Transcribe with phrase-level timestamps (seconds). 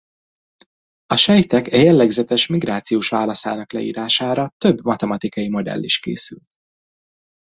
[1.05, 6.57] A sejtek e jellegzetes migrációs válaszának leírására több matematikai modell is készült.